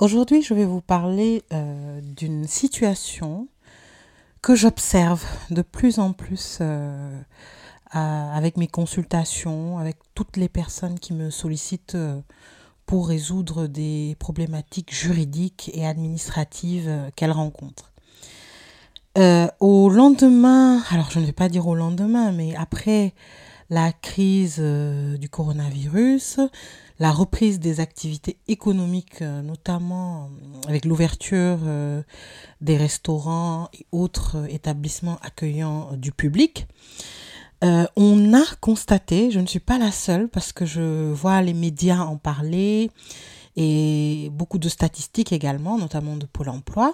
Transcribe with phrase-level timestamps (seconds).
[0.00, 3.48] Aujourd'hui, je vais vous parler euh, d'une situation
[4.42, 7.20] que j'observe de plus en plus euh,
[7.92, 12.20] avec mes consultations, avec toutes les personnes qui me sollicitent euh,
[12.86, 17.90] pour résoudre des problématiques juridiques et administratives qu'elles rencontrent.
[19.58, 23.14] au lendemain, alors je ne vais pas dire au lendemain, mais après
[23.68, 26.38] la crise du coronavirus,
[26.98, 32.02] la reprise des activités économiques, euh, notamment euh, avec l'ouverture euh,
[32.60, 36.66] des restaurants et autres établissements accueillant du public.
[37.62, 42.00] on a constaté, je ne suis pas la seule parce que je vois les médias
[42.00, 42.90] en parler
[43.56, 46.92] et beaucoup de statistiques également, notamment de Pôle Emploi.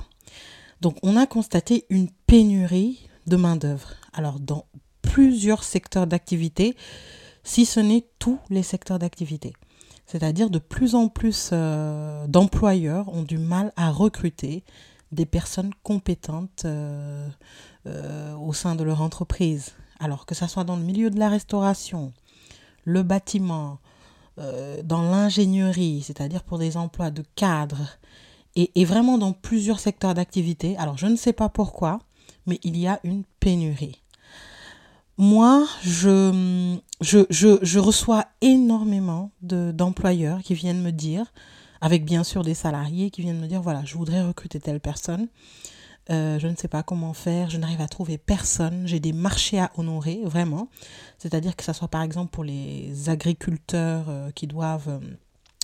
[0.81, 3.91] Donc on a constaté une pénurie de main-d'œuvre.
[4.15, 4.65] Alors dans
[5.03, 6.77] plusieurs secteurs d'activité,
[7.43, 9.53] si ce n'est tous les secteurs d'activité.
[10.07, 14.65] C'est-à-dire de plus en plus euh, d'employeurs ont du mal à recruter
[15.13, 17.29] des personnes compétentes euh,
[17.87, 19.73] euh, au sein de leur entreprise.
[20.01, 22.13] Alors que ce soit dans le milieu de la restauration,
[22.85, 23.79] le bâtiment,
[24.83, 27.87] dans l'ingénierie, c'est-à-dire pour des emplois de cadre,
[28.57, 30.77] et, et vraiment dans plusieurs secteurs d'activité.
[30.77, 32.01] Alors je ne sais pas pourquoi,
[32.45, 34.04] mais il y a une pénurie
[35.17, 41.33] moi, je, je, je, reçois énormément d'employeurs qui viennent me dire,
[41.81, 45.29] avec bien sûr des salariés qui viennent me dire, voilà, je voudrais recruter telle personne,
[46.11, 49.61] euh, je ne sais pas comment faire, je n'arrive à trouver personne, j'ai des marchés
[49.61, 50.69] à honorer, vraiment.
[51.19, 55.01] C'est-à-dire que ce soit par exemple pour les agriculteurs euh, qui doivent...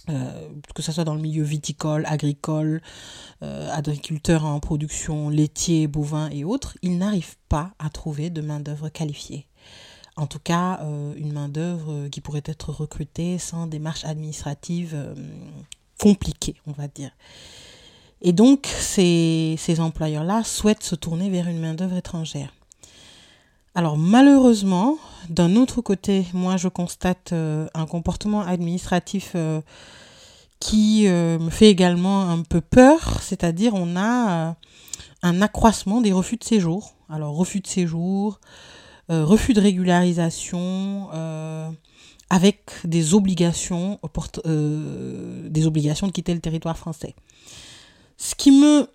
[0.08, 2.80] Euh, que ce soit dans le milieu viticole, agricole,
[3.42, 8.88] euh, agriculteur en production laitier, bovin et autres, ils n'arrivent pas à trouver de main-d'œuvre
[8.88, 9.46] qualifiée.
[10.20, 15.14] En tout cas, euh, une main-d'œuvre qui pourrait être recrutée sans démarches administratives
[15.98, 17.10] compliquées, on va dire.
[18.22, 22.52] Et donc, ces, employeurs-là souhaitent se tourner vers une main-d'œuvre étrangère.
[23.74, 24.98] Alors malheureusement,
[25.28, 29.36] d'un autre côté, moi je constate un comportement administratif
[30.60, 34.52] qui euh, me fait également un peu peur, c'est-à-dire on a euh,
[35.22, 36.94] un accroissement des refus de séjour.
[37.08, 38.38] Alors refus de séjour,
[39.10, 41.08] euh, refus de régularisation,
[42.32, 43.98] avec des obligations,
[44.44, 47.14] des obligations de quitter le territoire français.
[48.16, 48.86] Ce qui me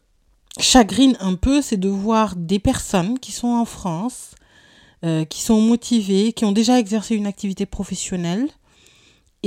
[0.59, 4.31] chagrine un peu, c'est de voir des personnes qui sont en France,
[5.29, 8.47] qui sont motivées, qui ont déjà exercé une activité professionnelle,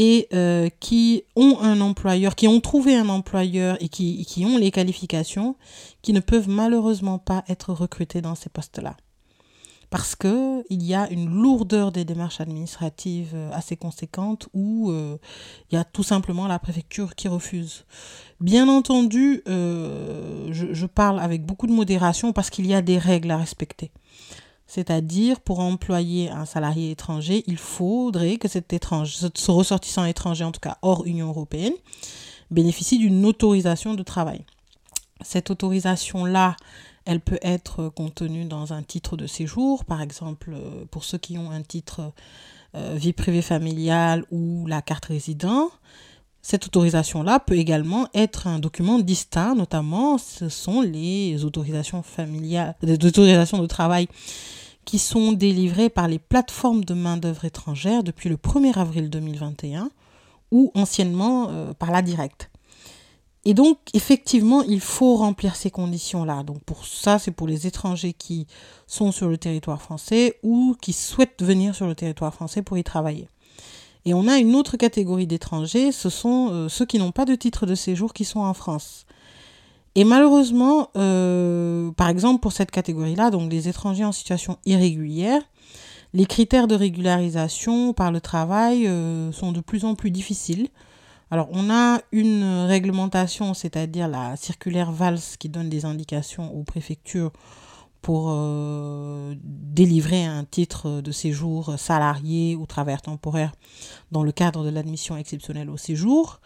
[0.01, 4.57] et euh, qui ont un employeur, qui ont trouvé un employeur et qui, qui ont
[4.57, 5.57] les qualifications,
[6.03, 8.97] qui ne peuvent malheureusement pas être recrutés dans ces postes-là.
[9.91, 15.17] Parce qu'il y a une lourdeur des démarches administratives euh, assez conséquente où euh,
[15.71, 17.85] il y a tout simplement la préfecture qui refuse.
[18.41, 23.31] Bien entendu, je, je parle avec beaucoup de modération parce qu'il y a des règles
[23.33, 23.91] à respecter.
[24.69, 30.53] C'est-à-dire, pour employer un salarié étranger, il faudrait que cet étranger, ce ressortissant étranger, en
[30.53, 31.73] tout cas hors Union européenne,
[32.51, 34.45] bénéficie d'une autorisation de travail.
[35.23, 36.55] Cette autorisation-là,
[37.09, 41.39] elle peut être contenue dans un titre de séjour, par exemple euh, pour ceux qui
[41.39, 42.13] ont un titre
[42.75, 45.71] euh, vie privée familiale ou la carte résident.
[46.43, 53.03] Cette autorisation-là peut également être un document distinct, notamment ce sont les autorisations familiales, les
[53.03, 54.07] autorisations de travail
[54.85, 59.89] qui sont délivrées par les plateformes de main-d'œuvre étrangère depuis le 1er avril 2021
[60.51, 62.51] ou anciennement euh, par la directe.
[63.45, 66.43] Et donc, effectivement, il faut remplir ces conditions-là.
[66.43, 68.47] Donc, pour ça, c'est pour les étrangers qui
[68.87, 72.85] sont sur le territoire français ou qui souhaitent venir sur le territoire français pour y
[72.85, 73.29] travailler.
[74.05, 77.35] Et on a une autre catégorie d'étrangers, ce sont euh, ceux qui n'ont pas de
[77.35, 79.07] titre de séjour qui sont en France.
[79.95, 85.43] Et malheureusement, euh, par exemple, pour cette catégorie-là, donc les étrangers en situation irrégulière,
[86.15, 90.69] les critères de régularisation par le travail euh, sont de plus en plus difficiles.
[91.31, 97.33] Alors, on a une réglementation, c'est-à-dire la circulaire VALS qui donne des indications aux préfectures
[98.01, 103.53] pour euh, délivrer un titre de séjour salarié ou travailleur temporaire
[104.13, 106.41] dans le cadre de l'admission exceptionnelle au séjour.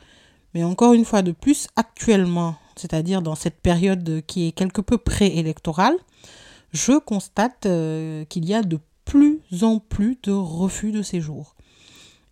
[0.55, 4.99] Mais encore une fois de plus, actuellement, c'est-à-dire dans cette période qui est quelque peu
[4.99, 5.97] préélectorale,
[6.73, 11.55] je constate euh, qu'il y a de plus en plus de refus de séjour.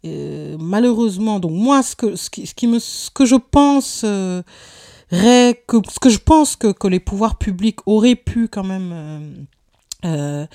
[0.07, 4.43] Euh, malheureusement, donc moi, ce que, ce qui, me, ce que je pense, euh,
[5.11, 9.47] que, ce que je pense que, que, les pouvoirs publics auraient pu quand même,
[10.07, 10.47] euh,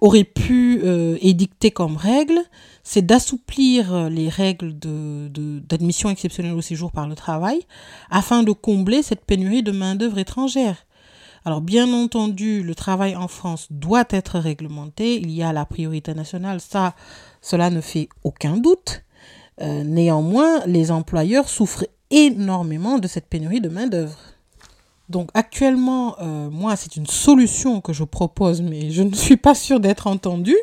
[0.00, 0.82] auraient pu
[1.20, 2.40] édicter comme règle,
[2.82, 5.28] c'est d'assouplir les règles de,
[5.68, 7.60] d'admission exceptionnelle au séjour par le travail
[8.10, 10.87] afin de combler cette pénurie de main-d'œuvre étrangère.
[11.44, 16.14] Alors bien entendu, le travail en France doit être réglementé, il y a la priorité
[16.14, 16.94] nationale, ça,
[17.40, 19.02] cela ne fait aucun doute.
[19.60, 24.18] Euh, néanmoins, les employeurs souffrent énormément de cette pénurie de main-d'œuvre.
[25.08, 29.54] Donc actuellement, euh, moi, c'est une solution que je propose, mais je ne suis pas
[29.54, 30.58] sûre d'être entendue.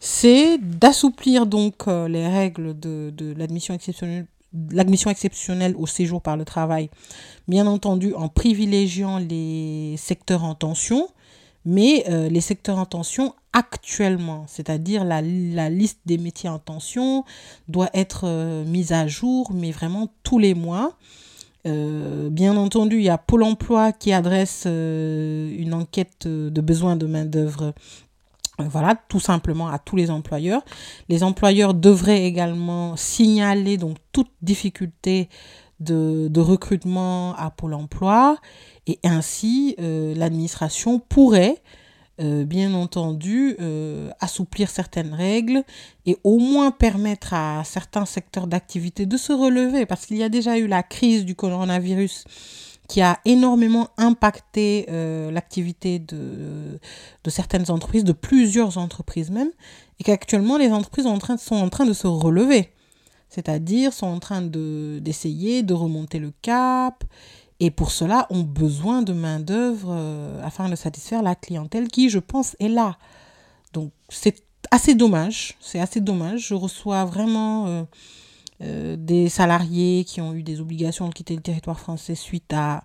[0.00, 4.26] C'est d'assouplir donc euh, les règles de, de l'admission exceptionnelle
[4.70, 6.90] l'admission exceptionnelle au séjour par le travail,
[7.48, 11.08] bien entendu en privilégiant les secteurs en tension,
[11.64, 17.24] mais euh, les secteurs en tension actuellement, c'est-à-dire la, la, liste des métiers en tension
[17.68, 20.96] doit être euh, mise à jour, mais vraiment tous les mois.
[21.66, 27.06] Euh, bien entendu, il y a Pôle Emploi qui adresse une enquête de besoin de
[27.06, 27.72] main-d'œuvre
[28.68, 30.62] voilà, tout simplement à tous les employeurs.
[31.08, 35.28] Les employeurs devraient également signaler donc toute difficulté
[35.80, 38.36] de, recrutement à Pôle emploi
[38.86, 41.56] et ainsi euh, l'administration pourrait
[42.20, 45.64] euh, bien entendu euh, assouplir certaines règles
[46.06, 50.28] et au moins permettre à certains secteurs d'activité de se relever parce qu'il y a
[50.28, 52.24] déjà eu la crise du coronavirus
[52.88, 56.78] qui a énormément impacté euh, l'activité de,
[57.24, 59.50] de, certaines entreprises, de plusieurs entreprises même,
[59.98, 62.70] et qu'actuellement les entreprises sont en, train, de se relever,
[63.28, 67.04] c'est-à-dire sont en train d'essayer de, remonter le cap,
[67.60, 72.18] et pour cela ont besoin de main-d'œuvre euh, afin de satisfaire la clientèle qui, je
[72.18, 72.98] pense, est là.
[73.72, 74.42] Donc c'est
[74.72, 77.66] assez dommage, c'est assez dommage, je reçois vraiment...
[77.68, 77.84] Euh,
[78.62, 82.84] euh, des salariés qui ont eu des obligations de quitter le territoire français suite à,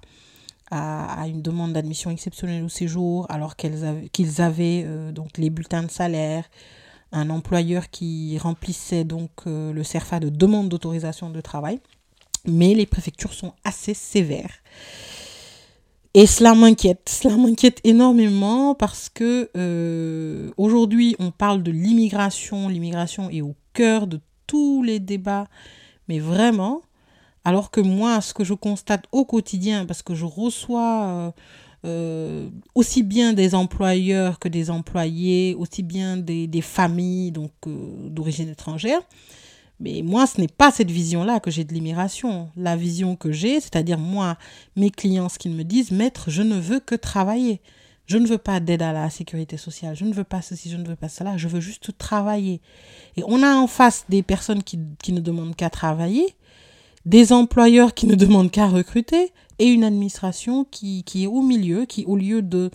[0.71, 5.91] à, une demande d'admission exceptionnelle au séjour, alors qu'ils avaient, euh, donc les bulletins de
[5.91, 6.45] salaire,
[7.11, 11.79] un employeur qui remplissait donc euh, le CERFA de demande d'autorisation de travail.
[12.45, 14.63] Mais les préfectures sont assez sévères.
[16.13, 19.51] Et cela m'inquiète, cela m'inquiète énormément parce que
[20.57, 25.47] aujourd'hui on parle de l'immigration, l'immigration est au cœur de tous les débats,
[26.07, 26.81] mais vraiment,
[27.43, 31.31] alors que moi, ce que je constate au quotidien, parce que je reçois euh,
[31.85, 38.49] euh, aussi bien des employeurs que des employés, aussi bien des, familles donc euh, d'origine
[38.49, 39.01] étrangère,
[39.79, 42.49] mais moi, ce n'est pas cette vision-là que j'ai de l'immigration.
[42.57, 44.37] La vision que j'ai, c'est-à-dire moi,
[44.75, 47.61] mes clients, ce qu'ils me disent, maître, je ne veux que travailler.
[48.07, 50.77] Je ne veux pas d'aide à la sécurité sociale, je ne veux pas ceci, je
[50.77, 52.61] ne veux pas cela, je veux juste travailler.
[53.17, 56.25] Et on a en face des personnes qui, ne demandent qu'à travailler,
[57.05, 61.85] des employeurs qui ne demandent qu'à recruter, et une administration qui, qui est au milieu,
[61.85, 62.71] qui au lieu de,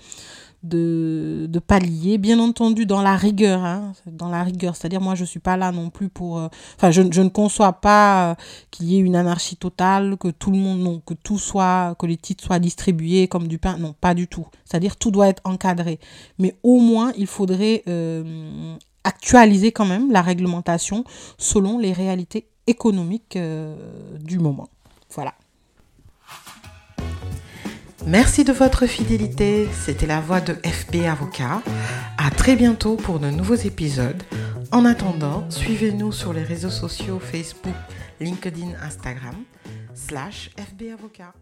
[0.63, 5.25] de, de pallier, bien entendu dans la rigueur, hein, dans la rigueur, c'est-à-dire moi je
[5.25, 8.35] suis pas là non plus pour, euh, enfin je, je, ne conçois pas euh,
[8.71, 12.07] qu'il y ait une anarchie totale, que tout le monde, non, que tout soit, que
[12.07, 14.47] les titres soient distribués comme du pain, non, pas du tout.
[14.65, 15.99] C'est-à-dire tout doit être encadré,
[16.39, 21.05] mais au moins il faudrait euh, actualiser quand même la réglementation
[21.39, 23.37] selon les réalités économiques
[24.21, 24.69] du moment.
[25.11, 25.35] Voilà.
[28.07, 29.69] Merci de votre fidélité.
[29.73, 31.63] C'était la voix de FB Avocat.
[32.19, 34.23] À très bientôt pour de nouveaux épisodes.
[34.73, 37.75] En attendant, suivez-nous sur les réseaux sociaux Facebook,
[38.21, 39.37] LinkedIn, Instagram,
[39.95, 41.33] slash FB Avocat.